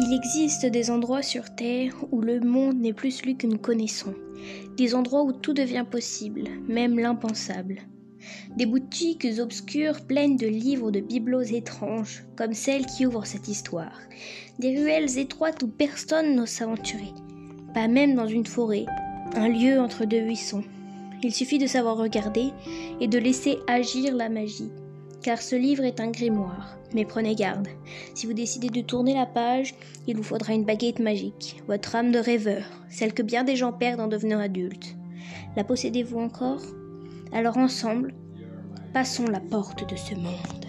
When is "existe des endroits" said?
0.14-1.22